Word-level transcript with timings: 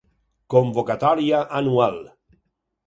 Convocatòria 0.53 1.43
anual. 1.61 2.03